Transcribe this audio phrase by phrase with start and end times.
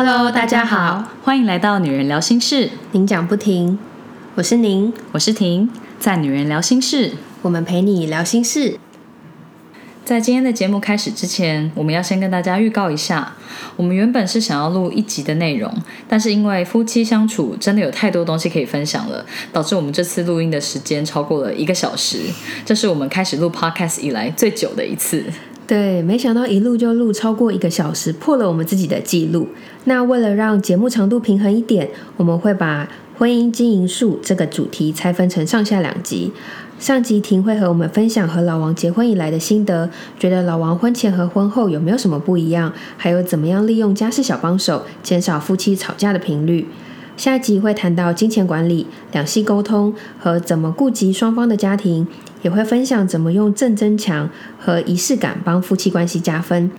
[0.00, 3.76] Hello，大家好，欢迎来到女人聊心事，您讲不停，
[4.36, 5.68] 我是您，我是婷，
[5.98, 8.78] 在女人聊心事，我们陪你聊心事。
[10.04, 13.34] 在今天的节目开始之前，我们要先跟大家预告一下，
[13.74, 15.68] 我们原本是想要录一集的内容，
[16.06, 22.20] 但是因为夫妻相处真的有太多东西可以分享了，导致我们这次录音的时间超过了一个小时，
[22.64, 25.24] 这是我们开始录 podcast 以来最久的一次。
[25.68, 29.48] 对，没想到一录就录超过一个小时，破了我们自己的记录。
[29.84, 36.32] 那为了让节目长度平衡一点，我们会把婚姻经营术这个主题拆分成上下两集。
[36.78, 46.66] 上集婷会和我们分享和老王结婚以来的心得，觉得老王婚前和婚后有没有什么不一样，还有怎么样利用家事小帮手减少夫妻吵架的频率。
[47.18, 52.06] 下集会谈到金钱管理、两性沟通和怎么顾及双方的家庭。
[52.42, 56.70] 也会分享怎么用正增强和仪式感帮夫妻关系加分。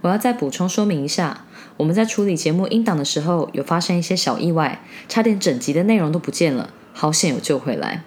[0.00, 1.44] 我要再补充说明一下，
[1.76, 8.04] 我们在处理节目音档的时候，有发生一些小意外，差点整集的内容都不见了，好险有救回来。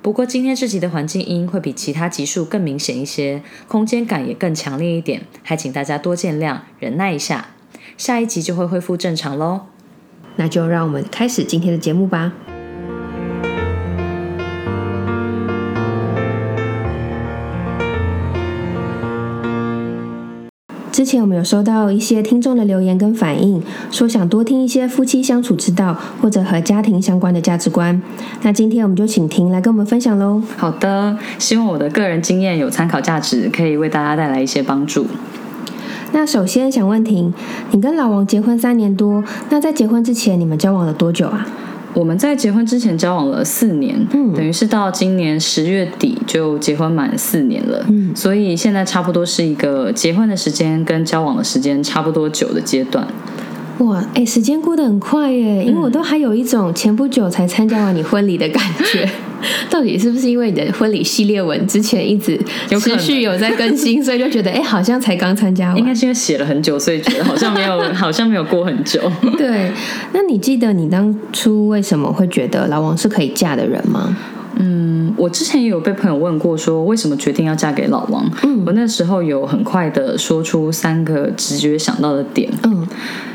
[0.00, 7.48] 不过今天这集的环境音会比其他集数更明显一些，空间感也更强烈一点，还请大家多见谅，忍耐一下，
[7.96, 9.62] 下一集就会恢复正常喽。
[10.36, 12.32] 那就让我们开始今天的节目吧。
[20.98, 28.02] 之前我们有收到一些听众的留言跟反应，说想多听一些夫妻相处之道，或者和家庭相关的价值观。
[28.42, 30.42] 那今天我们就请婷来跟我们分享喽。
[30.56, 35.06] 好的，希望我的个人经验有参考价值，可以为大家带来一些帮助。
[36.10, 37.32] 那首先想问婷，
[37.70, 41.46] 你跟老王结婚三年多，那在结婚之前你们交往了多久啊？
[41.98, 53.04] 我们在结婚之前交往了四年，等于是到今年十月底就结婚满四年了，所以现在差不多是一个结婚的时间跟交往的时间差不多久的阶段。
[53.78, 55.64] 哇，哎，时间过得很快耶！
[55.64, 58.62] 因为我都还有一种前不久才参加完你婚礼的感
[58.92, 59.08] 觉。
[59.70, 62.36] 到底是不是因为你的婚礼系列文之前一直
[62.80, 65.78] 持续有在更新，所以就觉得哎，好像才刚参加完？
[65.78, 69.00] 应该是因为写了很久，所以觉得好像没有， 好像没有过很久。
[69.36, 69.70] 对，
[70.12, 74.16] 那你记得你当初为什么会觉得老王是可以嫁的人吗？
[74.60, 78.28] 嗯，我之前也有被朋友问过，说为什么决定要嫁给老王？
[78.42, 82.50] 嗯，我那时候有很快的说出三个直觉想到的点。
[82.64, 82.86] 嗯。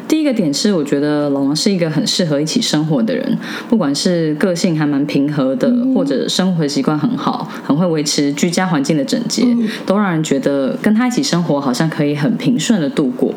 [0.06, 3.38] 第一个点是，我觉得老王是一个很适合一起生活的人，
[3.70, 9.44] 不管是个性还蛮平和的，或者生活习惯很好，很会维持居家环境的整洁，
[9.86, 13.34] 都让人觉得跟他一起生活好像可以很平顺的度过。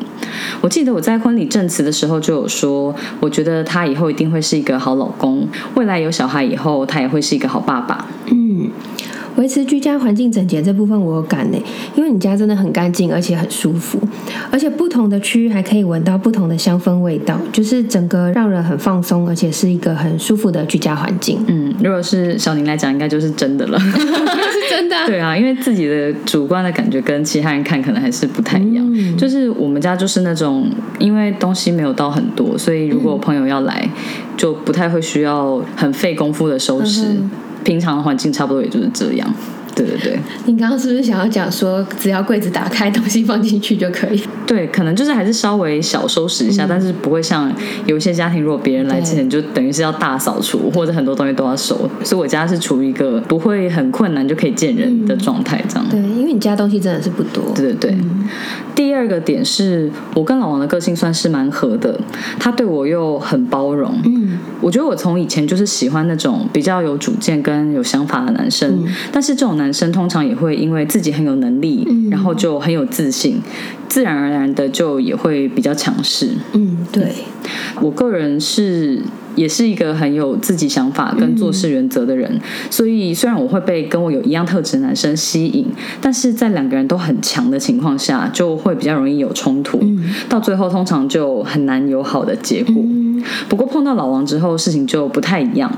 [0.61, 8.07] 我记得我在婚礼证词的时候就有说，我觉得他以后一定会是一个好老公，未来有小孩以后，他也会是一个好爸爸。
[8.31, 8.69] 嗯。
[9.37, 11.57] 维持居家环境整洁这部分我有感呢，
[11.93, 13.99] 因为你家真的很干净，而且很舒服，
[14.49, 21.37] 而且不同的区域还可以闻到不同的香氛味道，就是整个让人很放松，而且是一个很舒服的居家环境。
[21.45, 24.95] 嗯，如果是小宁来讲，应该就是真的了， 是真的。
[25.05, 29.17] 对啊，因为自己的主观的感觉跟其他人看可能还是不太一样。
[29.17, 33.89] 就是我们家就是那种，因为东西没有到很多，所以如果朋友要来，
[34.35, 37.17] 就不太会需要很费功夫的收拾。
[37.63, 39.33] 平常的环境差不多也就是这样。
[39.77, 44.19] 对对对，你刚刚是不是想要讲说，只要柜子打开，东西放进去就可以？
[44.47, 47.53] 对，可能就是还是稍微小收拾一下，但是不会像
[47.85, 51.87] 有一些家庭，如果别人来之前就等于是要大扫除，或者很多东西都要收。
[52.03, 55.87] 所以我家是处于一个不会很困难就可以见人的状态，这样。
[55.91, 57.43] 对，因为你家东西真的是不多。
[57.53, 57.97] 对对对。
[58.73, 61.99] 第二个点是我跟老王的个性算是蛮合的，
[62.39, 63.93] 他对我又很包容。
[64.05, 69.66] 嗯，我觉得我从以前就是喜欢那种比较有主见跟有想法的男生，但是这种男。
[69.67, 73.41] 男生通常也会因为自己很有能力，然后就很有自信，
[73.89, 76.29] 自然而然的就也会比较强势。
[76.53, 77.11] 嗯，对，
[77.81, 79.01] 我个人是
[79.35, 85.65] 也是一个很有自己想法跟做事原则的人，所以虽然我会被跟我有一样特质的男生吸引，
[85.99, 89.81] 但是在两个人都很强的情况下，就会比较容易有冲突，
[90.29, 92.75] 到最后通常就很难有好的结果。
[93.49, 95.69] 不过碰到老王之后，事情就不太一样。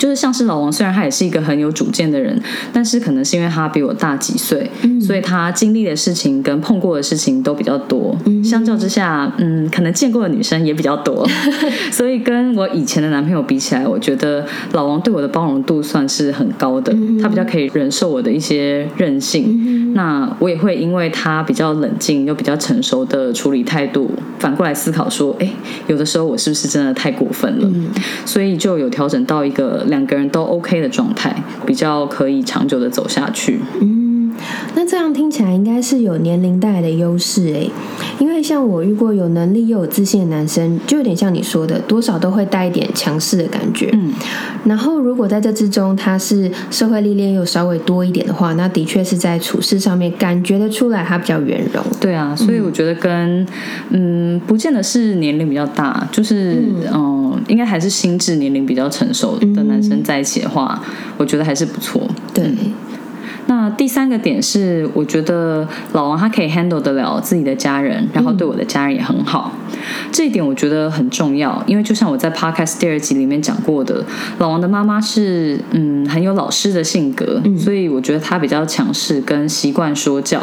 [0.00, 2.40] 就是像是老王，虽然他也是一个很有主见的人，
[2.72, 8.16] 但是可能是因为他比我大几岁，所以他经历的事情跟碰过的事情都比较多。
[8.42, 11.28] 相较之下，嗯，可能见过的女生也比较多，
[11.92, 14.42] 所以跟我以前的男朋友比起来，我觉得
[14.72, 16.96] 老王对我的包容度算是很高的。
[17.20, 25.50] 他比较可以忍受我的一些任性，那我也会因为他比较冷静又比较成熟的处理态度，反过来思考说，哎，
[25.88, 27.68] 有的时候我是不是真的太过分了？
[28.24, 29.84] 所以就有调整到一个。
[29.90, 33.60] 两个人都 OK 的状态，比较可以长久的走下去。
[34.74, 37.70] 那这样听起来应该是有年龄带来的优势诶，
[38.18, 43.90] 因为像我遇过有能力又有自信的男生，就有点像你说的，多少都会带一点强势的感觉。
[43.92, 44.12] 嗯，
[44.64, 51.82] 然后如果在这之中他是社会历练又稍微多一点的话，那的确是在处事上面感觉得出来他比较圆融。
[52.00, 53.46] 对啊，所以我觉得跟
[53.90, 56.62] 嗯，不见得是年龄比较大，就是
[56.92, 60.80] 嗯、应该还是心智年龄比较成熟的男生在一起的话，
[61.16, 62.00] 我觉得还是不错。
[62.32, 62.50] 对，
[63.46, 69.52] 那第三个点是，我觉得老王他可以 handle 得了自己的家人，然后对我的家人也很好，
[70.12, 71.62] 这一点我觉得很重要。
[71.66, 74.04] 因为就像我在 podcast 第二集里面讲过的，
[74.38, 80.40] 老王的妈妈是嗯很有老师的性格，所以我觉得她比较强势，跟习惯说教，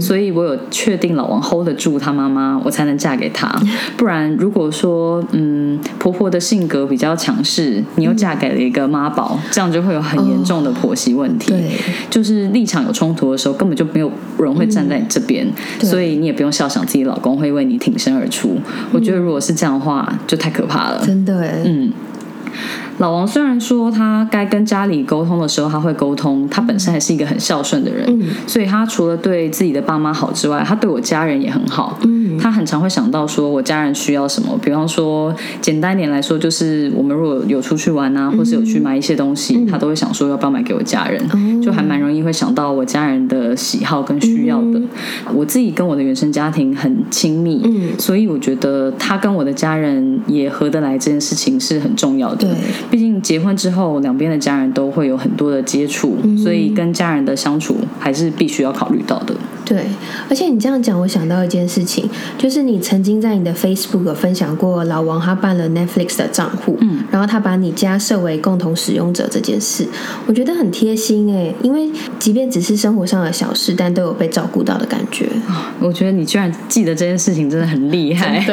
[0.00, 3.50] 所以我有确定老王 hold 得住他妈妈，我才能嫁给他。
[3.96, 11.50] 不然如果说嗯婆婆的性格比较强势，你又嫁给了一个妈宝，这样就会有很严重的婆媳问题。
[11.50, 11.70] 对，
[12.48, 15.46] 立场有冲突的时候，根本就没有人会站在你这边，
[15.82, 18.56] 所以你也不用笑想自己老公会为你挺身而出。
[18.92, 21.02] 我觉得如果是这样的话，就太可怕了。
[21.04, 21.92] 真的，嗯。
[23.00, 31.98] 老王虽然说他该跟家里沟通的时候他会沟通，他本身还是一个很孝顺的人，嗯所以他除了对自己的爸妈好之外，他对我家人也很好。
[32.04, 44.80] 嗯他很常会想到说我家人需要什么，比方说简单一点来说，就是我们如果有出去玩啊，或是有去买一些东西，他都会想说要不要买给我家人，哦就还蛮容易会想到我家人的喜好跟需要的。
[45.34, 52.46] 我自己跟我的原生家庭很亲密，嗯所以我觉得他跟我的家人也合得来，这件事情是很重要的。
[52.90, 59.34] 对毕竟结婚之后，两边的家人都会有很多的接触，所以跟家人的相处还是必须要考虑到的。
[59.64, 59.84] 对，
[60.28, 69.86] 而且你这样讲，我想到一件事情，就是你曾经在你的 Facebook 分享过老王他办了 Netflix 的账户，嗯，然后他把你家设为共同使用者这件事，
[70.26, 71.88] 我觉得很贴心哎，因为
[72.18, 75.28] 即便只是生活上的小事，但都有被照顾到的感觉。
[75.78, 78.44] 我觉得你居然记得这件事情，真的很厉害。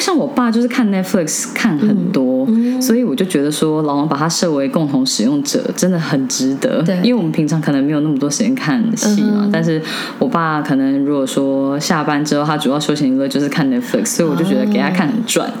[0.00, 6.82] 像我爸就是看 Netflix 看很多，嗯所以我就觉得说老王把他设为共同使用者真的很值得。
[6.82, 9.80] 对因为我们平常可能没有那么多时间看戏嘛，嗯但是
[10.18, 15.52] 我爸可能如果说下班之后，他主要休闲娱乐就是看 Netflix，所以我就觉得给他看很赚。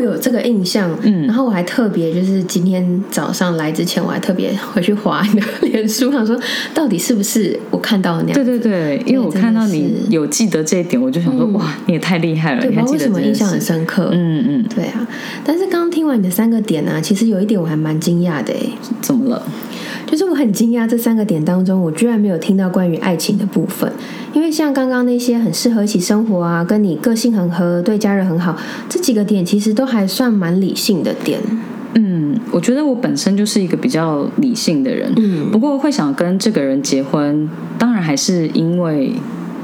[0.00, 6.38] 我有这个印象，嗯然后我还特别就是今天早上来之前，我还特别回去划你的脸书，想说
[6.72, 13.60] 到底是不是我看到的那样对对对，因为我看到你有记得这一点，我就想说、哇，你也太厉害了，对，为什么印象很。
[13.60, 14.08] 深刻。
[14.12, 15.06] 嗯嗯，对啊，
[15.44, 19.42] 但是刚刚听完你的三个点啊，其实有一点我还蛮惊讶的诶，怎么了？
[20.06, 23.92] 就是我很惊讶这三个点当中，我居然没有听到关于爱情的部分。
[24.32, 28.56] 因为像刚刚那些很适合一起生活啊，跟你个性很合，对家人很好，
[28.88, 31.40] 这几个点其实都还算蛮理性的点。
[31.94, 39.12] 嗯，我觉得我本身就是一个比较理性的人，嗯不过会想跟这个人结婚，当然还是因为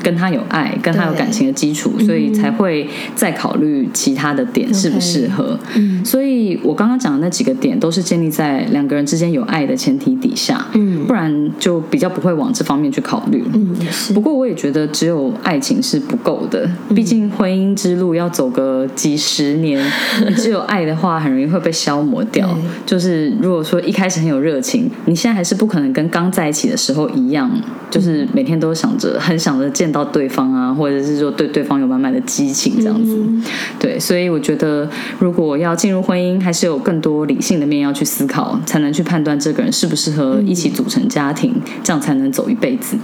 [0.02, 5.58] 跟他有爱，跟他有感情的基础，所以才会再考虑其他的点适不适合。
[5.76, 13.42] 嗯所以我刚刚讲的那几个点，都是建立在两个人之间有爱的前提底下，嗯不然就比较不会往这方面去考虑。
[13.54, 13.74] 嗯，
[14.14, 14.26] 不。
[14.26, 19.80] 过我也觉得只有爱情是不够的，嗯毕竟婚姻之路要走个几十年，
[20.36, 22.48] 只有爱的话，很容易会被消磨掉。
[22.84, 27.48] 就是如果说一开始很有热情，你现在还是不可能跟刚在一起的时候一样，
[27.88, 33.16] 就是每天都想着很想着见到对方啊，或者是说对对方有满满的激情这样子。
[33.16, 33.42] 嗯
[33.78, 34.88] 对，所以我觉得
[35.18, 42.96] 如果要进入婚姻，还是有更多理性的面要去思考，才能去判断这个人适不适合一起组成家庭，这样才能走一辈子。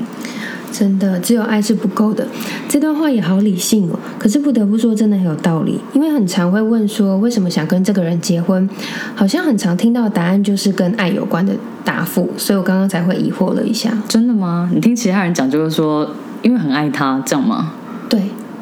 [0.73, 2.27] 真的，只有爱是不够的。
[2.67, 5.79] 这段话也好理性哦，可是不得不说，真的很有道理。
[5.93, 8.67] 因为很常会问说，为什么想跟这个人结婚？
[9.15, 11.53] 好像很常听到的答案就是跟爱有关的
[11.85, 13.93] 答复，所以我刚刚才会疑惑了一下。
[14.09, 14.71] 真的吗？
[14.75, 16.11] 你听其他人讲，就是说
[16.43, 17.73] 因为很爱他，这样吗？
[18.09, 18.21] 对，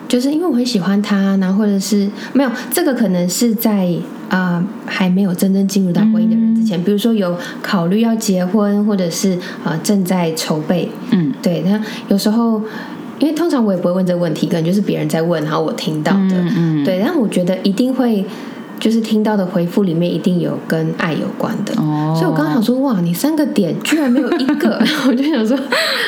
[0.09, 3.89] 就是因为我很喜欢他，然后或者是没有这个，可能是在
[4.29, 9.33] 啊、呃还没有真正进入到婚姻的人之前，比如说有考虑要结婚，或者是
[9.65, 12.63] 啊、呃正在筹备，嗯，对，那有时候。
[13.19, 16.99] 因为通常我也不会问这个问题，可能就是别人在问，然后我听到的，嗯嗯对。
[17.05, 18.25] 但我觉得一定会，
[18.81, 21.73] 就是听到的回复里面一定有跟爱有关的。
[21.81, 22.17] 哦。
[22.19, 25.57] 所以我刚刚想说，哇，你三个点居然没有一个， 我就想说，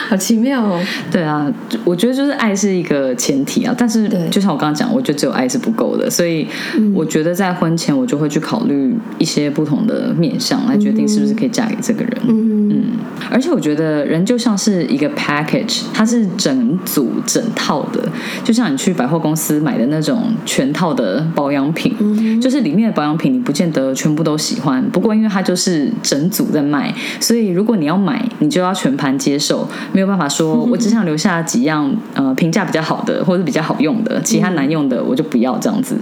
[0.08, 0.82] 好奇妙哦。
[1.10, 1.46] 对啊，
[1.84, 4.28] 我觉得就是爱是一个前提啊，但是对。
[4.30, 6.48] 就像我刚刚讲，我觉得只有爱是不够的，所以
[6.94, 12.18] 我觉得在婚前我就会去考虑一些不同的面向来决定是不是可以嫁给这个人。
[12.26, 12.70] 嗯。
[12.72, 12.84] 嗯，
[13.30, 18.00] 而且我觉得人就像是一个 package，它是整组整套的，
[18.42, 35.96] 就像你去百货公司买的那种全套的保养品，就是里面的保养品你不见得全部都喜欢，不过因为它就是整组在卖，所以如果你要买，你就要全盘接受，没有办法说 我只想留下几样呃评价比较好的或者比较好用的，其他难用的我就不要这样子。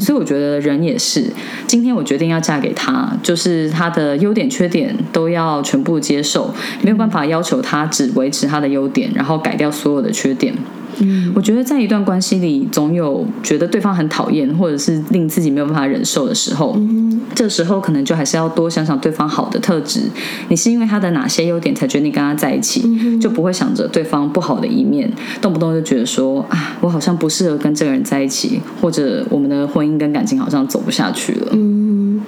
[0.00, 1.30] 所以我觉得人也是，
[1.66, 10.54] 今天我决定要嫁给他，就是他的优点缺点都要全部接受，没有办法要求他只维持他的优点，然后改掉所有的缺点。
[11.00, 16.74] 嗯，我觉得在一段关系里，总有觉得对方很讨厌，或者是令自己没有办法忍受的时候。
[16.76, 20.00] 嗯，这时候可能就还是要多想想对方好的特质。
[20.48, 25.10] 你是因为他的哪些优点才决定跟他在一起，就不会想着对方不好的一面，
[25.40, 31.48] 动不动就觉得说啊，我好像不适合跟这个人在一起，或者我们的婚姻跟感情好像走不下去了。
[31.52, 32.20] 嗯，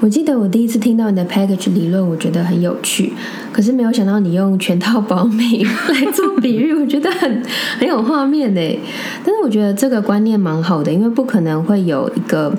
[0.00, 3.12] 我记得我第一次听到你的 package 理论，我觉得很有趣，
[3.52, 7.42] 可是没有想到你用全套保养品来做比喻，我觉得很
[7.78, 8.78] 很有画面呢。
[9.24, 12.52] 但是我觉得这个观念蛮好的，因为不可能会有一个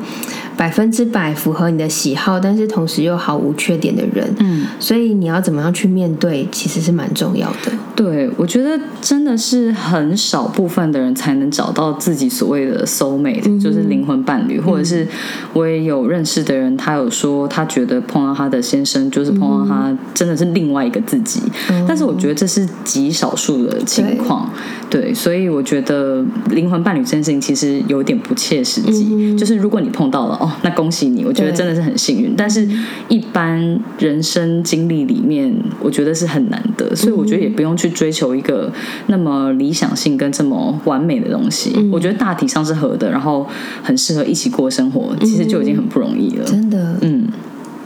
[0.57, 4.35] 百分之百符合你的喜好，但是同时又毫无缺点的人。
[4.39, 7.71] 嗯，所以你要怎么样去面对，其实是蛮重要的。
[7.97, 15.07] 对，我觉得真的是很少部分的人才能找到自己所谓的 soul mate，、就是灵魂伴侣，或者是
[15.51, 21.41] 我也有认识的人，他有说他觉得碰到他的先生，就是碰到他真的是另外一个自己。
[21.87, 24.47] 但是我觉得这是极少数的情况，
[24.91, 29.35] 对，所以我觉得灵魂伴侣这件事情其实有点不切实际。
[29.35, 32.35] 就是如果你碰到了哦，那恭喜你，我觉得真的是很幸运。
[32.37, 32.67] 但是
[33.07, 38.71] 一般人生经历里面，我觉得是很难得，所以我觉得也不用去追求一个
[39.07, 41.73] 那么理想性跟这么完美的东西。
[41.91, 43.47] 我觉得大体上是合的，然后
[43.83, 46.45] 很适合一起过生活，其实就已经很不容易了。
[46.45, 47.27] 真的，嗯。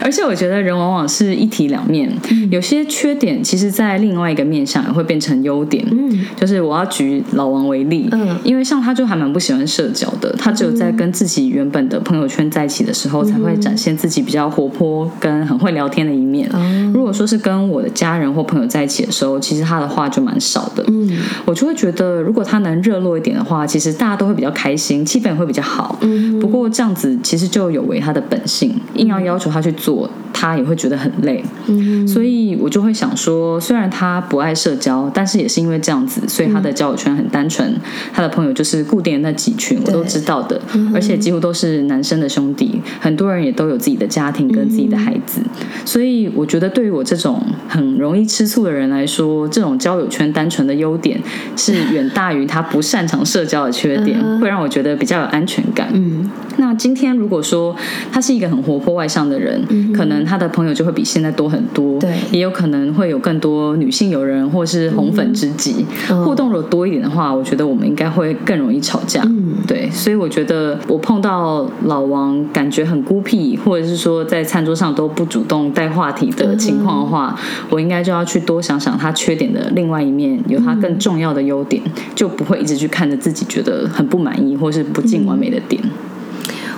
[0.04, 2.10] 而且我觉得人往往是一体两面，
[2.50, 5.84] 有些缺点其实，在另外一个面上也会变成优点。
[5.90, 16.48] 嗯，就是我要举老王为例，嗯因为像他就还蛮不喜欢社交的，他只有在跟自己原本的朋友圈在一起的时候，才会展现自己比较活泼跟很会聊天的一面。
[16.54, 20.84] 嗯如果说是跟我的家人或朋友在一起的时候，其实他的话就蛮少的。
[20.88, 21.10] 嗯
[21.44, 25.98] 我就会觉得，如果他能热络一点的话，其实大家都会比较开心，气氛也会比较好。
[26.02, 30.08] 嗯不过这样子其实就有违他的本性，硬要要求他去做，做
[30.42, 31.44] 他也会觉得很累。
[31.66, 32.06] 嗯。
[32.08, 37.74] 所以我就会想说，虽然他不爱社交，但是也是因为这样子，所以他的交友圈很单纯，
[38.12, 40.60] 他的朋友就是固定的那几群，我都知道的，
[40.92, 45.40] 而且几乎都是男生的兄弟，很多人也都有自己的家庭跟自己的孩子，
[45.84, 51.20] 所以我觉得对于我这种很容易吃醋的人来说，这种交友圈单纯的优点
[51.56, 55.88] 是远大于他不擅长社交的缺点，会让我觉得比较有安全感。
[55.92, 56.30] 嗯。
[56.58, 57.74] 那今天如果说
[58.12, 59.62] 他是一个很活泼外向的人，
[59.94, 62.10] 可能他的朋友就会比现在多很多，对。
[62.30, 66.24] 也有可能会有更多女性友人或是红粉知己，嗯。
[66.24, 69.20] 互动如果多一点的话，我觉得我们应该会更容易吵架。
[69.26, 69.52] 嗯。
[69.66, 81.82] 对，所以我觉得我碰到老王感觉很孤僻，或者是说在餐桌上都不主动带话题的情况的话，我应该就要去多想想他缺点的另外一面，有他更重要的优点，
[82.14, 85.82] 就不会一直去看着自己觉得很不满意或是不尽完美的点。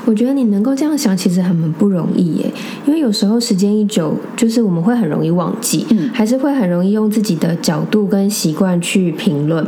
[0.04, 2.50] 我觉得你能够这样想，其实很不容易耶。
[2.87, 9.66] 因为有时候时间一久，就是我们会很容易忘记，嗯还是会很容易用自己的角度跟习惯去评论。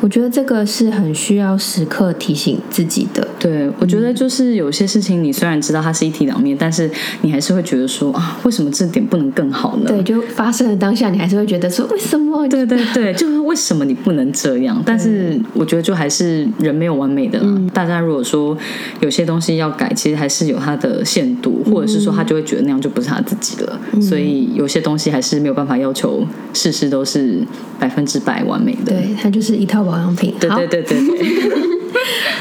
[0.00, 3.26] 我觉得这个是很需要时刻提醒自己的。
[3.38, 6.90] 对，我觉得就是有些事情，你虽然知道它是一体两面，但是
[7.22, 9.84] 你还是会觉得说啊，为什么这点不能更好呢？
[9.86, 12.48] 对，就发生的当下，你还是会觉得说，为什么？
[12.48, 14.82] 对对对，就是为什么你不能这样？
[14.84, 17.60] 但是我觉得就还是人没有完美的啦。
[17.72, 18.56] 大家如果说
[19.00, 23.80] 有些东西要改，其实还是有它的限度，或者是说他就会觉得那样就不是他自己了。
[24.00, 27.46] 所以有些东西还是没有办法要求事事都是
[27.78, 28.92] 百分之百完美的。
[28.92, 30.34] 对，它就是一套保养品。
[30.38, 31.72] 对对对对对。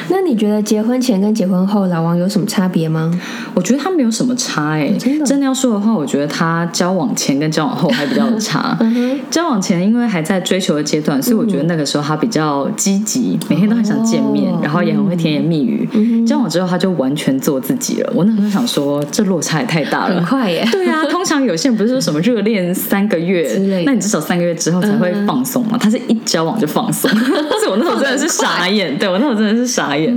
[0.10, 3.12] 那你觉得结婚前跟结婚后老王有什么差别吗？
[3.54, 8.78] 我觉得他没有什么差哎、真的真的要说的话，我觉得他交往前跟交往后还比较有差。
[8.82, 15.88] 嗯，交往前因为还在追求的阶段，所以我觉得那个时候他比较积极，每天都很想见面，哦然后也很会甜言蜜语。
[16.26, 18.14] 交往之后他就完全做自己了。
[18.16, 20.16] 我那时候想说，这落差也太大了。
[20.16, 20.66] 很快耶。
[20.72, 23.52] 对啊，通常有些人不是说什么热恋三个月
[23.86, 25.78] 那你至少三个月之后才会放松嘛？
[25.80, 30.16] 他是一交往就放松， 但是我那时候真的是傻眼，对我那时候真的是傻眼。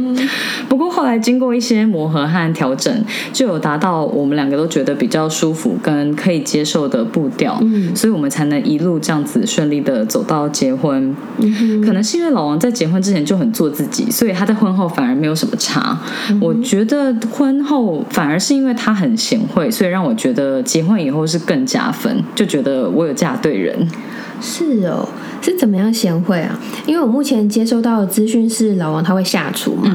[0.68, 11.14] 不过后来经过一些磨合和调整，就有达到我们两个都觉得比较舒服跟可以接受的步调，嗯所以我们才能一路这样子顺利的走到结婚。
[11.38, 15.98] 嗯，可能是因为老王在结婚之前就很做自己，所以他在婚后反而没有什么差。
[16.40, 23.88] 我觉得婚后反而是因为他很贤惠，所以让我觉得结婚以后是更加分，就觉得我有嫁对人。
[24.40, 25.08] 是哦，
[25.40, 26.58] 是怎么样贤惠啊？
[26.86, 29.90] 因为我目前接收到的资讯是老王他会下厨嘛，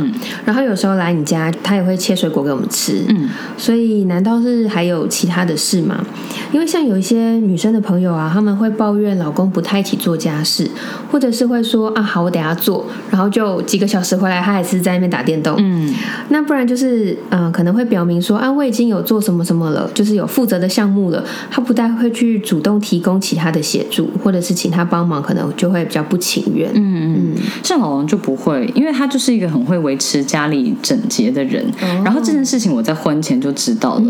[0.45, 6.03] 然后有时候来你家他也会切水果给我们吃，嗯，所以难道是还有其他的事吗？
[6.51, 10.69] 因为像有一些女生的朋友啊，他们会抱怨老公不太一起做家事，
[11.11, 15.93] 或者是会说啊好我等下做，然后就几个小时回来他还是在那边打电动，嗯，
[16.29, 26.69] 那不然就是嗯、呃可能会表明说啊我已经有做什么什么了，就是有负责的项目了，他不太会去主动提供其他的协助，或者是请他帮忙，可能就会比较不情愿。
[26.73, 31.65] 嗯嗯，像老王就不会，因为他就是一个很会维持家里整洁的人。
[32.03, 34.03] 然后这件事情我在婚前就知道了，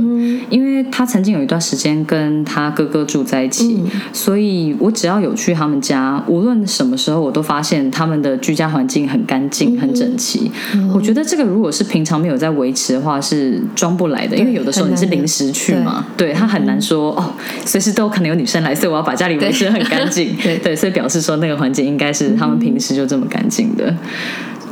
[0.50, 10.50] 因为他曾经有一段时间跟他哥哥住在一起，所以我只要有去他们家，无论什么时候，我都发现他们的居家环境很干净、很整齐。
[10.94, 16.34] 我觉得这个如果是平常没有在维持的话，是装不来的，因为有的时候你是临时去嘛，对。
[16.40, 17.34] 他很难说哦，
[17.66, 20.09] 随时都可能有女生来，所以我要把家里维持得很干净。
[20.42, 23.96] 对对，所以表示说那个环境应该是他们平时就这么干净的。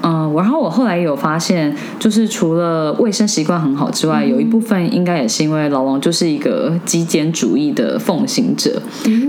[0.03, 8.79] 嗯，然后我后来有发现，就是除了卫生习惯很好之外，有一部分应该也是因为老王就是一个极简主义的奉行者，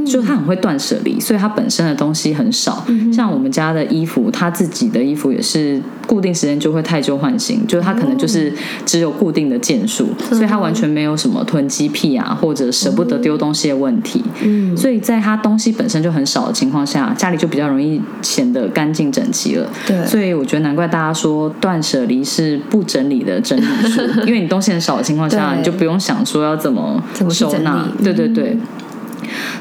[0.06, 2.84] 就他很会断舍离，所以他本身的东西很少。
[3.10, 8.50] 像我们家的衣服，他自己的衣服也是固定时间就会太旧换新，就是它可能就是
[8.86, 14.24] 只有固定的件数，所以它完全没有什么囤积癖啊，或者舍不得丢东西的问题。
[14.42, 19.70] 嗯，所以在它东西本身就很少的情况下，家里就比较容易显得干净整齐了。
[19.86, 27.84] 对，所以我觉得难怪大家说断舍离是不整理的整理术，因为你东西很少的情况下， 你就不用想说要怎么怎么收纳。
[27.98, 28.56] 理对对对。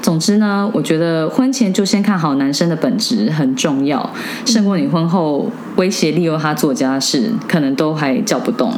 [0.01, 4.09] 总之呢，我觉得婚前就先看好男生的本质很重要，
[4.45, 8.73] 胜过你婚后威胁利诱他做家事，可能都还叫不动。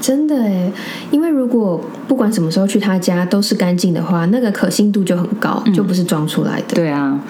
[0.00, 0.72] 真的诶，
[1.12, 6.74] 因为如果不管什么时候去他家都是干净的话，那个可信度就很高，就不是装出来的。
[6.74, 7.20] 对啊，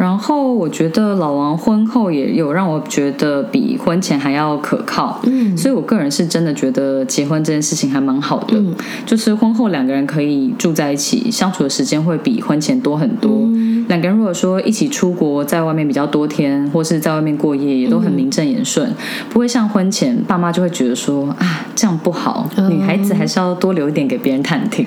[0.00, 5.54] 然后我觉得老王婚后也有让我觉得比婚前还要可靠，嗯。
[5.54, 8.74] 所以我个人是真的觉得结婚这件事情还蛮好的，嗯。
[9.04, 13.46] 就是婚后两个人可以住在一起，相处的时间会比婚前多很多。
[13.88, 18.90] 两个人如果说一起出国，在外面比较多天，或是在外面过夜，也都很名正言顺，
[19.28, 24.86] 不会像婚前爸妈就会觉得说啊这样不好，女孩子还是要多留一点给别人探听。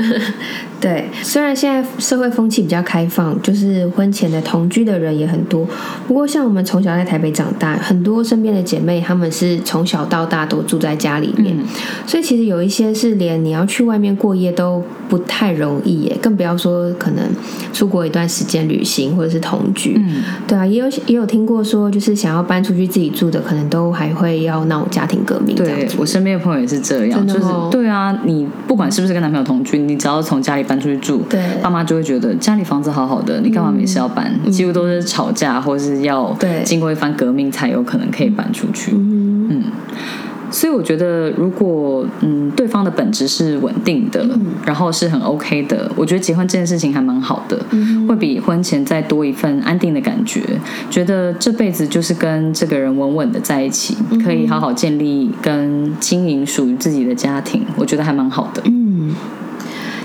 [0.80, 5.66] 对，虽然现在社会风气比较开放，就是婚前的同居的人也很多，
[6.06, 11.56] 不过像我们从小在台北长大，很多身边的姐妹她们是从小到大都住在家里面，
[12.06, 17.24] 所以其实有一些是连你要去外面过夜都不太容易耶，更不要说可能
[17.72, 19.94] 出国一段时间旅行或者是同居。
[19.96, 25.56] 嗯，对啊，也有也有听过说，就是想要搬出去自己住的，可能都还会要闹家庭革命。
[25.56, 34.19] 对我身边的朋友也是这样，就是对啊，你不管是不是跟男朋友同居，你只要从家里搬出去住，对爸妈就会觉得家里房子好好的，你干嘛没事要搬？
[34.50, 38.92] 几乎都是吵架或是要经过一番革命才有可能可以搬出去。
[38.94, 39.48] 嗯。
[39.50, 39.64] 嗯，
[40.50, 44.24] 所以我觉得，如果嗯对方的本质是稳定的，
[44.64, 47.58] 然后是很 OK 的，我觉得结婚这件事情还蛮好的，
[48.08, 50.40] 会比婚前再多一份安定的感觉，
[50.88, 58.62] 觉得这辈子就是跟这个人稳稳的在一起，可以好好建立跟经营属于自己的家庭，我觉得还蛮好的。
[58.66, 59.12] 嗯，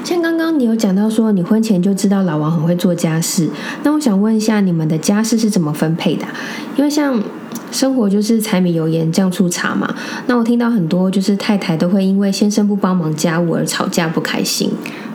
[0.06, 3.50] 像刚刚你有讲到说，你婚前就知道老王很会做家事，
[3.82, 6.28] 那我想问一下，你们的家事是怎么分配的、
[6.78, 7.20] 因为像
[7.72, 9.96] 生活就是柴米油盐酱醋茶嘛，
[10.28, 14.70] 那我听到很多就是太太都会因为先生不帮忙家务而吵架不开心。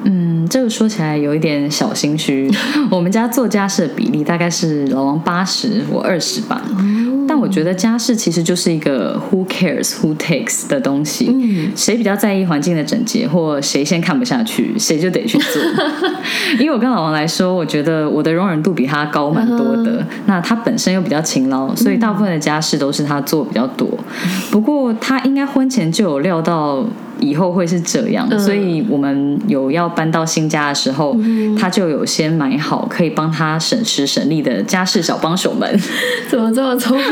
[0.05, 2.51] 嗯，这个说起来有一点小心虚。
[2.91, 6.63] 我们家做家事的比例大概是老王八十，我二十吧。
[7.29, 11.29] 但我觉得家事其实就是一个 who cares who takes 的东西。
[11.31, 15.63] 嗯，谁比较在意环境的整洁，或谁先看不下去，谁就得去做。
[16.59, 20.05] 因为我跟老王来说，我觉得我的容忍度比他高蛮多的。
[20.27, 23.89] 那他本身又比较勤劳，所以大部分的家事都是他做比较多。
[24.51, 26.85] 不过他应该婚前就有料到
[27.21, 31.17] 以后会是这样，所以我们有要搬到新家的时候，
[31.59, 35.79] 他就有先买好可以帮他省时省力的家事小帮手们。
[36.29, 37.05] 怎么这么聪明、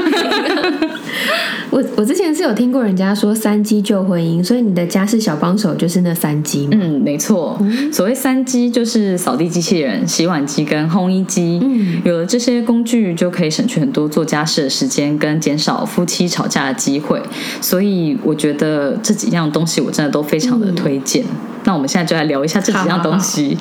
[1.70, 6.70] 我 我之前是有听过人家说三机救婚姻，所以你的家事小帮手就是那三机吗？
[6.72, 7.58] 嗯，没错。
[7.92, 11.60] 所谓三机就是扫地机器人、洗碗机跟烘衣机。
[11.62, 17.20] 嗯，有了这些工具，就可以省去很多做家事的时间，跟减少夫妻吵架的机会。
[17.60, 21.24] 所以我觉得这几样东西我真真的都非常的推荐。
[21.64, 23.58] 那我们现在就来聊一下这几样东西。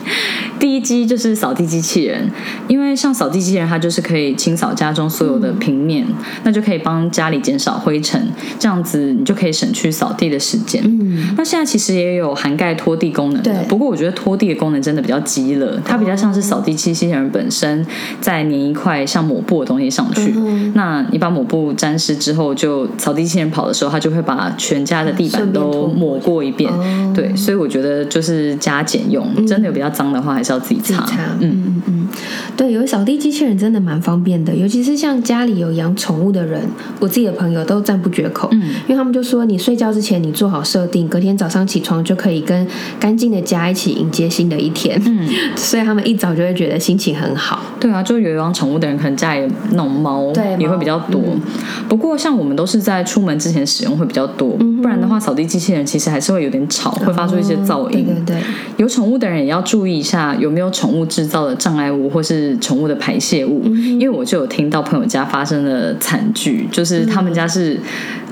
[0.59, 2.31] 第一机就是扫地机器人，
[2.67, 6.05] 因为像扫地机器人，它就是可以清扫家中所有的平面，
[6.43, 10.81] 那就可以帮家里减少灰尘，这样子你就可以省去扫地的时间。
[10.85, 17.85] 嗯，那现在其实也有涵盖拖地功能的对，不过我觉得拖地的功能真的比较鸡了，它比较像是扫地机器人本身
[18.21, 20.33] 在粘一块像抹布的东西上去。
[20.37, 26.71] 嗯那你把抹布沾湿之后，就扫地机器人跑的时候，它就会把全家的地板都抹过一遍。
[26.71, 27.13] 哦。
[27.15, 31.05] 对，所以我觉得就是加减用，真的有比较脏的话，还是要自己擦。
[31.39, 32.06] 嗯嗯嗯，
[32.55, 36.61] 对，有扫地机器人真的蛮方便的，尤其是像家里有养宠物的人，
[36.99, 42.67] 我自己的朋友都赞不绝口，嗯因为他们就说你睡觉之前你做好设定，隔天早上起床就可以跟
[42.99, 47.61] 干净的家一起迎接新的一天，嗯， 所以他们一早就会觉得心情很好。
[47.79, 51.21] 对啊，就有养宠物的人，可能家里弄猫对也会比较多。
[51.25, 51.41] 嗯
[51.87, 54.49] 不过像我们都是在出门之前使用会比较多，
[54.81, 58.05] 不然的话，扫地机器人其实还是会有点吵，会发出一些噪音。
[58.09, 58.37] 哦对对对，
[58.77, 67.79] 有宠物的人也要注意一下有没有宠物制造的障碍物或是宠物的排泄物，因为我就有听到朋友家发生了惨剧，就是他们家是。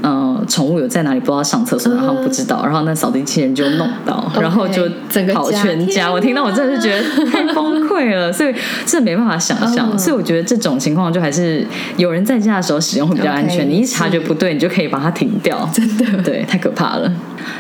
[0.02, 6.12] 呃，宠物有在哪里不知道上厕所，然后不知道，然后那扫地机器人就弄到，然后就整个跑全家。
[6.12, 8.54] 我听到我真的是觉得太崩溃了，所以
[8.86, 9.90] 真的没办法想象。
[9.92, 11.66] 嗯所以我觉得这种情况就还是
[11.98, 13.68] 有人在家的时候使用会比较安全。
[13.68, 15.68] 你一察觉不对，你就可以把它停掉。
[15.74, 17.12] 真的，对，太可怕了。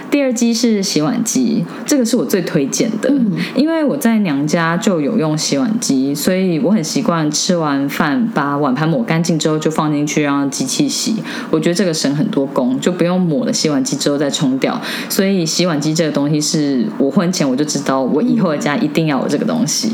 [0.09, 3.13] 第二机是洗碗机，这个是我最推荐的，
[3.55, 11.15] 因为我在娘家就有用洗碗机，所以我很习惯吃完饭把碗盘抹干净之后就放进去让机器洗。
[11.49, 14.79] 我觉得这个省很多工，就不用抹了洗碗机之后再冲掉。
[15.09, 19.91] 所以洗碗机这个东西是我婚前我就知道，我以后的家一定要有这个东西。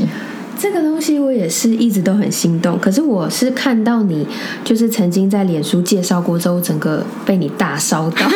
[0.60, 4.28] 这个东西我也是一直都很心动，可是我是看到你
[4.64, 8.18] 就是曾经在脸书介绍过之后，整个被你大烧到。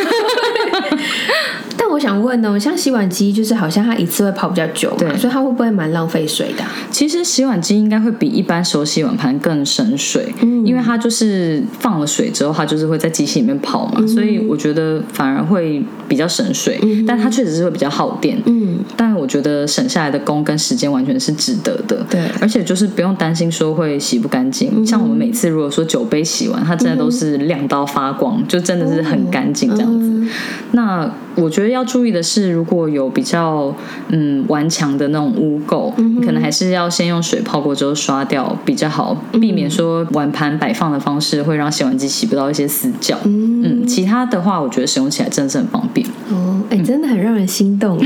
[1.96, 5.18] 但我想问哦，像洗碗机，就是好像它一次会泡比较久嘛，对。
[5.18, 6.64] 所以它会不会蛮浪费水的？
[6.64, 10.66] 啊、其实洗碗机应该会比一般手洗碗盘更省水，嗯。
[10.66, 14.02] 因为它就是放了水之后，它就是会在机器里面跑嗯。
[14.02, 18.42] 嘛，所以我觉得反而会比较省水，但它确实是会比较耗电。
[18.46, 22.20] 嗯，但我觉得省下来的工跟时间完全是值得的，对。
[22.42, 24.72] 而且就是不用担心说会洗不干净。
[24.76, 24.86] 嗯。
[24.86, 30.08] 像我们每次如果说酒杯洗完，它真的都是亮到发光，就真的是很干净这样子。
[30.10, 30.30] 嗯。
[30.72, 33.74] 那我觉得要注意的是，如果有比较
[34.10, 43.18] 嗯顽强的那种污垢，嗯可能还是要先用水泡过之后刷掉比较好，避免说碗盘摆放的方式会让洗碗机洗不到一些死角。
[43.26, 47.98] 嗯，其他的话，我觉得使用起来真的是很方便，哦，哎、真的很让人心动。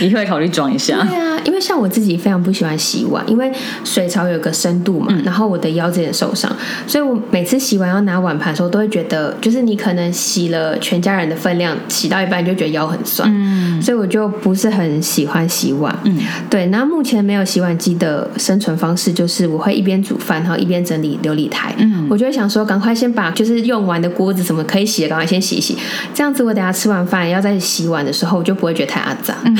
[0.00, 1.04] 你会考虑装一下。
[1.06, 3.52] 对啊，因为像我自己非常不喜欢洗碗，因为
[3.84, 6.50] 水槽有个深度嘛，嗯然后我的腰子也受伤，
[6.86, 15.96] 所以我每次洗碗要拿碗盘的时候，都会觉得，就是你可能洗了全家人的分量，洗到一半就觉得腰很酸，嗯所以我就不是很喜欢洗碗。
[16.04, 16.18] 嗯，
[16.48, 21.74] 对，那目前没有洗碗机的生存方式，就是我会一边煮饭，然后一边整理琉璃台。
[21.78, 25.76] 嗯我就会想说，赶快先把就是用完的锅子什么可以洗的，赶快先洗一洗，
[26.12, 29.36] 这样子我等下吃完饭要再洗碗的时候，我就不会觉得太肮脏。
[29.44, 29.56] 嗯，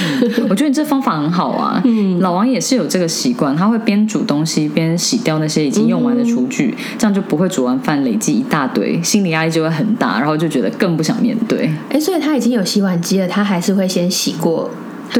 [0.49, 1.83] 我觉得你这方法很好啊。
[1.93, 11.69] 嗯，老王也是有这个习惯，他会边煮东西边洗掉那些已经用完的厨具，这样就不会煮完饭累积一大堆，心理压力就会很大，然后就觉得更不想面对。
[11.91, 14.71] 哎，所以他已经有洗碗机了，他还是会先洗过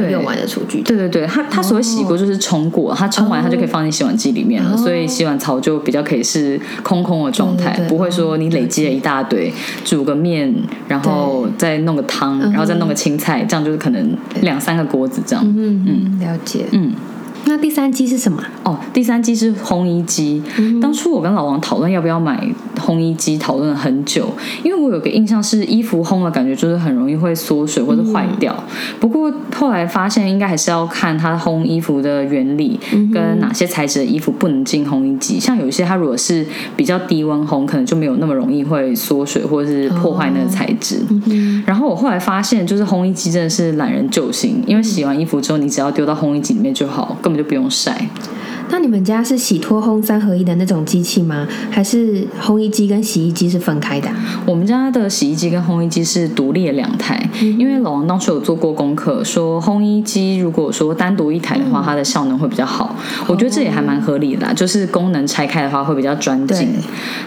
[0.09, 0.81] 用完的厨具。
[0.81, 9.51] 对对对，它它所谓洗锅就是冲过，它冲完它就可以放进洗碗机里面了，哦所以洗碗槽就比较可以是空空的状态，不会说你累积了一大堆，
[9.83, 10.53] 煮个面，
[10.87, 15.45] 然后再弄个汤，然后再弄个青菜，这样就是可能两三个锅子这样。
[15.45, 16.65] 嗯嗯，了解。
[16.71, 16.93] 嗯。
[17.45, 18.41] 那第三机是什么？
[18.63, 20.41] 哦，第三机是烘衣机。
[20.57, 22.47] 嗯当初我跟老王讨论要不要买
[22.79, 24.31] 烘衣机，讨论了很久，
[24.63, 28.53] 因为我有个印象是衣服烘了，感觉就是很容易会缩水或者坏掉。
[28.57, 35.39] 嗯不过后来发现，应该还是要看它烘衣服的原理，嗯跟哪些材质的衣服不能进烘衣机。
[35.39, 40.99] 像有一些它如果是比较低温烘，可能就没有那么容易会缩水或者是破坏那个材质。
[41.25, 48.09] 嗯然后我后来发现，就是烘衣机真的是懒人救星，因为洗完衣服之后，你只要丢到烘衣机里面就好，根本就不用晒。
[48.71, 51.47] 那你们家是洗脱烘三合一的那种机器吗？
[51.69, 62.95] 还是烘衣机跟洗衣机是分开的啊、我们家的洗衣机跟烘衣机是独立的两台，因为老王当时有做过功课，说烘衣机如果说单独一台的话，它的效能会比较好。
[63.27, 66.69] 我觉得这也还蛮合理的啦，就是功能拆开的话会比较专精。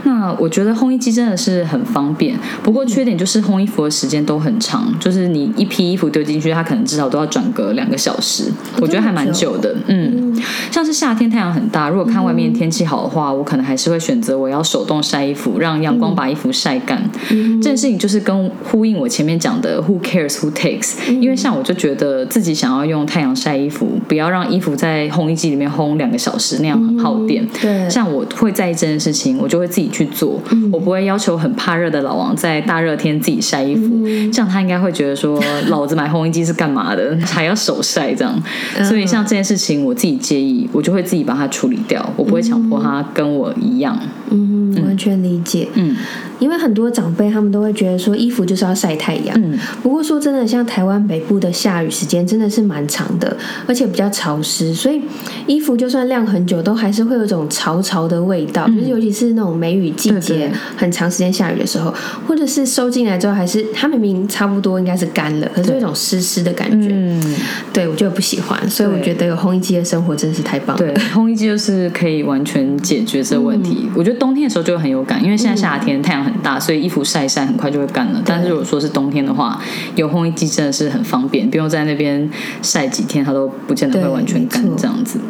[0.04, 8.44] 那我觉得烘衣机真的是很方便，不过缺点就是烘衣服的时间都很长，就是你一批衣服丢进去，它可能至少都要转个两个小时，
[8.80, 9.74] 我觉得还蛮久的。
[9.87, 10.35] 嗯，
[10.70, 17.03] 像是夏天太阳很大，如果看外面天气好的话，我可能还是会选择我要手动晒衣服，让阳光把衣服晒干。
[17.29, 20.94] 这件事情就是跟呼应我前面讲的 “Who cares, who takes”。
[21.20, 27.44] 因为像我就觉得自己想要用太阳晒衣服，不要让衣服在烘衣机里面烘两个小时，那样很耗电。
[27.61, 30.40] 对，像我会在意这件事情，我就会自己去做。
[30.73, 38.40] 我不会要求很怕热的老王在大热天自己晒衣服，这样他应该会觉得说，老子买烘衣机是干嘛的，还要手晒这样。
[38.85, 43.98] 所以像这件事情，我自己介意，我就会自己把它处理掉，我不会强迫他跟我一样。
[44.30, 45.68] 嗯，完全理解。
[45.74, 45.96] 嗯。
[46.40, 53.34] 因为很多长辈他们都会觉得说衣服就是要晒太阳，嗯，不过说真的，像台湾北部的下雨时间真的是蛮长的，
[53.66, 55.00] 而且比较潮湿，所以
[55.46, 61.94] 衣服就算晾很久，都还是会有一种潮潮的味道，就是尤其是那种梅雨季节，很长时间下雨的时候，
[62.26, 67.37] 或者是收进来之后，还是它明明差不多应该是干了，可是有一种湿湿的感觉，嗯，
[67.72, 70.82] 对我就不喜欢，所以我觉得有烘衣机的生活真的是太棒了。
[70.82, 73.88] 对，烘衣机就是可以完全解决这个问题。
[73.94, 78.22] 我觉得冬天的时候就很有感，因为现在夏天太阳很大，所以衣服晒一晒很快就会干了。
[78.24, 79.61] 但是如果说是冬天的话，
[79.94, 82.29] 有烘衣机真的是很方便，不用在那边
[82.62, 85.20] 晒几天，它都不见得会完全干这样子。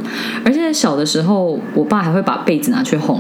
[0.45, 3.19] 而且小的时候，我爸还会把被子拿去烘，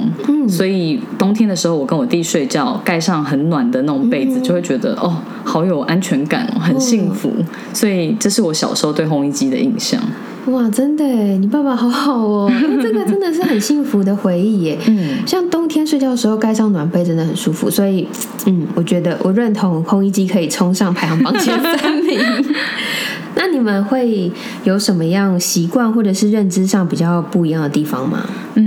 [0.48, 7.32] 所以冬天的时候，我跟我弟睡觉，盖上很暖的那种被子，就会觉得哦，好有安全感哦，很幸福。
[7.72, 10.00] 所以这是我小时候对烘衣机的印象。
[10.46, 12.52] 哇，真的哎，你爸爸好好哦，
[12.82, 14.78] 这个真的是很幸福的回忆耶。
[14.86, 17.70] 嗯，像冬天睡觉的时候盖上暖被，真的很舒服。
[17.70, 18.06] 所以，
[18.46, 22.18] 嗯，我觉得我认同烘衣机可以冲上排行榜前三名。
[23.36, 24.30] 那你们会
[24.62, 28.20] 有什么样习惯或者是认知上比较不一样的地方吗？
[28.54, 28.63] 嗯。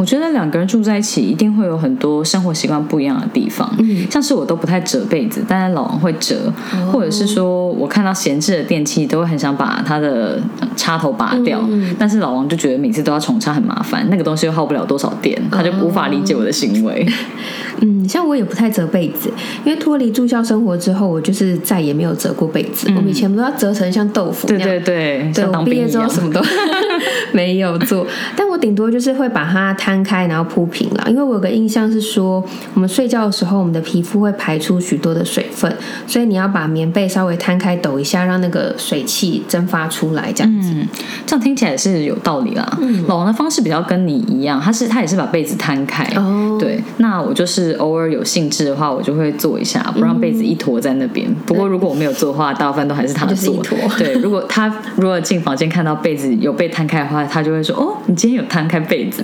[0.00, 3.70] 我觉得两个人住在一起，一定会有很多生活习惯不一样的地方。
[3.78, 6.50] 嗯，像是我都不太折被子，但是老王会折，
[6.90, 10.40] 或者是说我看到闲置的电器，都会很想把它的
[10.74, 11.60] 插头拔掉。
[11.68, 17.06] 嗯，但是老王就觉得每次都要重插很麻烦，那个东西又耗不了多少电，他就无法理解我的行为。
[17.82, 19.30] 嗯，像我也不太折被子，
[19.64, 22.88] 因为脱离住校生活之后，我就是再也没有折过被子。
[22.96, 26.40] 我们以前都要折成像豆腐对对对，对，我毕业之后什么都
[27.32, 31.04] 没有做，但我顶多就是会把它摊开，然后铺平了。
[31.08, 32.42] 因为我有个印象是说，
[32.74, 35.74] 我们睡觉的时候，我们的皮肤会排出许多的水分，
[36.06, 40.70] 所以你要把棉被稍微摊开抖一下，让那个水汽蒸发出来，这样子。
[40.74, 40.88] 嗯，
[41.26, 42.78] 这样听起来是有道理啦。
[42.80, 46.04] 嗯，老王的方式比较跟你一样，他是他也是把被子摊开。
[46.16, 51.26] 哦，对，那我就是偶尔有兴致的话，我就会做一下，不让被子一坨在那边。
[51.46, 53.62] 不过如果我没有做的话，大部分都还是他做。
[53.98, 59.22] 对，如果他如果进房间看到被子有被摊开的话，他就会说：“哦，你今天有摊开被子。”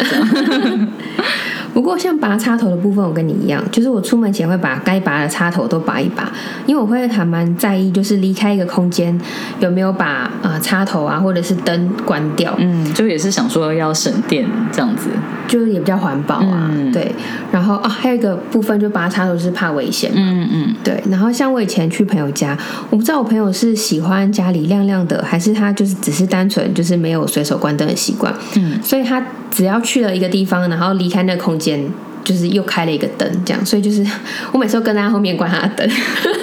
[1.75, 6.33] 不过像拔插头的部分，我跟你一样，就是我出门前会把该拔的插头都拔一拔，
[6.65, 9.19] 因为我会还蛮在意，就是离开一个空间
[9.61, 12.55] 有没有把呃插头啊或者是灯关掉。
[12.57, 15.11] 嗯，就也是想说要省电这样子，
[15.47, 16.71] 就也比较环保啊。
[16.73, 17.15] 嗯对，
[17.53, 20.17] 然后啊还有一个部分就拔插头是怕危险嘛。
[20.19, 22.57] 嗯嗯，对，然后像我以前去朋友家，
[22.89, 28.33] 我不知道我朋友是喜欢家里亮亮的，还是他就是只是单纯就是没有随手关灯的习惯。
[28.57, 29.23] 嗯，所以他
[29.57, 31.83] 只要去了一个地方，然后离开那个空间，
[32.23, 33.65] 就是又开了一个灯，这样。
[33.65, 34.07] 所以就是
[34.53, 35.91] 我每次都跟在他后面关他的灯。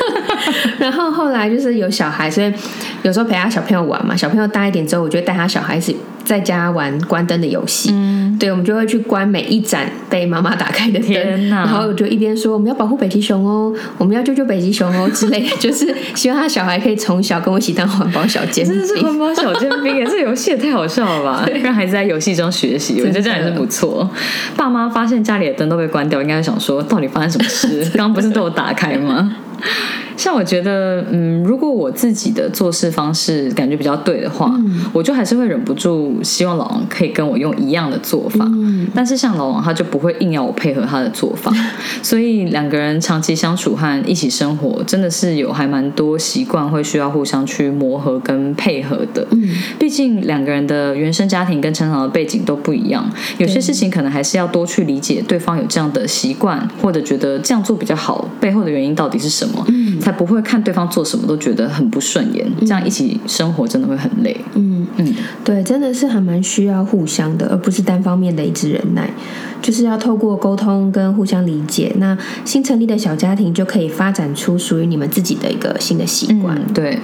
[0.79, 2.51] 然后后来就是有小孩，所以
[3.03, 4.17] 有时候陪他小朋友玩嘛。
[4.17, 7.89] 小朋友大一点之后，我就带他小孩子在家玩关灯的游戏。
[7.93, 19.03] 嗯，对，我们就会去关每一盏被妈妈打开的灯，然后我就一边说我们要保护北极熊哦，我们要救救北极熊哦 之类的，就是希望他小孩可以从小跟我一起当环保小尖真的是兵。
[19.03, 20.05] 环保小尖兵耶！
[20.05, 21.47] 这游戏也太好笑了吧？
[21.63, 24.09] 让孩子在游戏中学习，我觉得这样也是不错。
[24.55, 27.91] 爸妈发现家里的灯都被关掉，应该想说，到底发生什么事？
[27.97, 29.35] 刚刚不是都有打开吗？
[30.15, 34.53] 像我觉得，嗯，如果我自己的做事方式感觉比较对的话，
[34.93, 38.45] 我就还是会忍不住希望老王可以跟我用一样的做法。
[38.45, 38.87] 嗯。
[38.93, 41.51] 但是像老王，他就不会硬要我配合他的做法，
[42.03, 49.25] 所以两个人长期相处和一起生活，真的是有还蛮多习惯会需要互相去磨合跟配合的。
[49.31, 49.49] 嗯，
[49.79, 62.45] 毕竟两个人的原生家庭跟成长的背景都不一样，有些事情可能还是要多去理解对方有这样的习惯，或者觉得这样做比较好，背后的原因到底是什么，嗯才不会看对方做什么都觉得很不顺眼。
[62.61, 64.35] 这样一起生活真的会很累。
[64.55, 65.13] 嗯，嗯，
[65.43, 69.09] 对，真的是还蛮需要互相的，而不是单方面的一直忍耐。
[69.63, 76.55] 就是要透过沟通跟互相理解，那新成立的小家庭就可以发展出属于你们自己的一个新的习惯。
[76.57, 76.99] 嗯，对。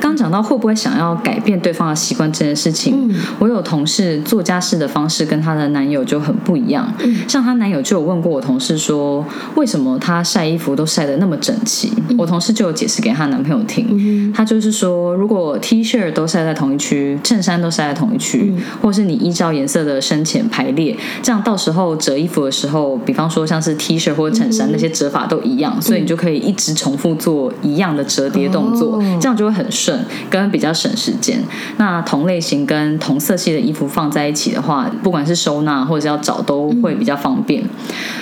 [0.00, 6.92] 刚讲到会不会想要改变对方的习惯这件事情，嗯我有同事做家事的方式跟她的男友就很不一样。
[7.04, 11.92] 嗯像她男友就有问过我同事说，为什么她晒衣服都晒得那么整齐？
[12.08, 31.42] 嗯我同事就有解释给她男朋友听，她就是说，如果 T 恤都晒在同一区，衬衫都晒在同一区，嗯或是你依照颜色的深浅排列，这样到时候折衣服的时候，比方说像是 T 恤或者衬衫、那些折法都一样，所以你就可以一直重复做一样的折叠动作，哦这样就会很顺，跟比较省时间。
[31.76, 37.62] 那同类型跟同色系的衣服放在一起的话，不管是收纳或者是要找都会比较方便。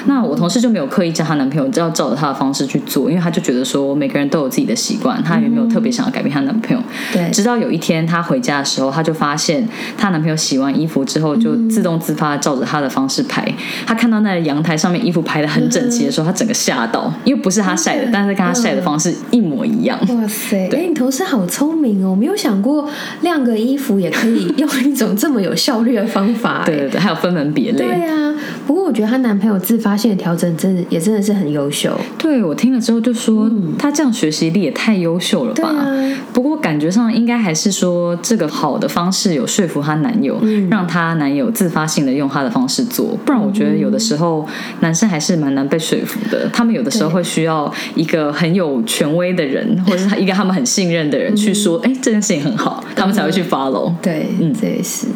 [0.07, 6.83] 那我同事就没有刻意叫她男朋友要照着她的方式去做，因为她就觉得说每个人都有自己的习惯，她也没有特别想要改变她男朋友。
[7.13, 13.47] 对，直到有一天她回家的时候，她就发现她男朋友洗完衣服之后，就自动自发地照着她的方式排。
[13.87, 19.99] 她看到那个阳台上面衣服排的很整齐的时候，她整个吓到，因为不是她晒的，但是跟她晒的方式一模一样。
[20.09, 20.69] 哇塞！
[20.73, 22.89] 哎，你同事好聪明哦，我没有想过
[23.23, 26.63] 晾个衣服也可以用一种这么有效率的方法。
[26.65, 27.79] 对对对，还有分门别类。
[27.79, 28.35] 对啊，
[28.67, 31.99] 不过我觉得她男朋友自发性的调整，真的也真的是很优秀。
[32.19, 35.69] 对我听了之后就说，他这样学习力也太优秀了吧？
[35.69, 35.87] 啊
[36.33, 43.19] 不过感觉上应该还是说，这个好的方式有说服她男友，让她男友自发性的用她的方式做。
[43.25, 44.47] 不然我觉得有的时候
[44.81, 46.49] 男生还是蛮难被说服的。
[46.53, 53.93] 他们有的时候会需要一个很有权威的人，或者是一个他们很信任的人去说，哎、这件事情很好，他们才会去 follow。
[54.01, 55.07] 对，嗯这也是。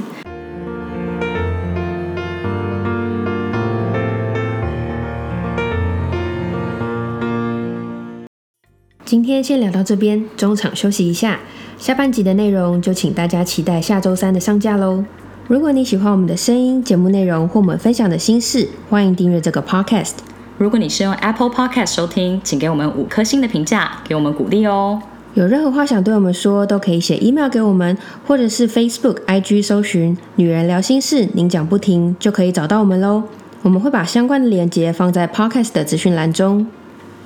[9.05, 11.39] 今天先聊到这边，中场休息一下。
[11.77, 15.05] 下半集的内容就请大家期待下周三的上架喽。
[15.47, 20.13] 如果你喜欢我们的声音、节目内容或我们分享的心事，欢迎订阅这个 podcast。
[20.57, 25.03] 如果你是用 Apple Podcast 收听，请给我们五颗星的评价，给我们鼓励哦。
[25.35, 33.25] 有任何话想对我们说，都可以写 email 给我们，或者是 Facebook、IG 搜寻“女人聊心事”，您讲不停就可以找到我们喽。
[33.61, 36.67] 我们会把相关的链接放在 podcast 的资讯栏中。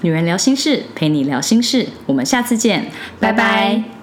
[0.00, 3.97] 女人聊心事，陪你聊心事，我们下次见，拜拜